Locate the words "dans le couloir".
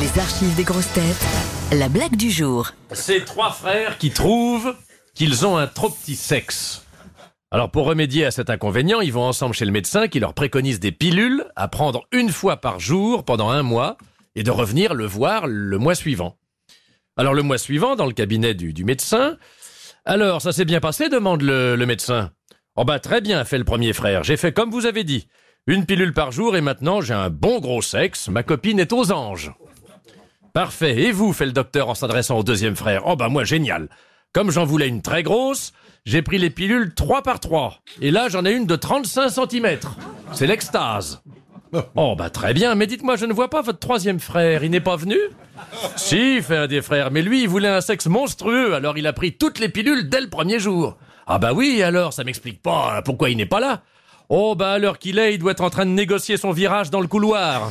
56.90-57.70